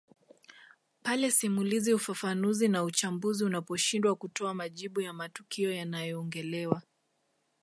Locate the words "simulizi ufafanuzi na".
1.31-2.83